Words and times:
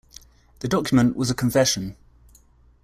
The 0.61 0.67
document 0.67 1.15
was 1.15 1.29
a 1.29 1.35
confession. 1.35 1.95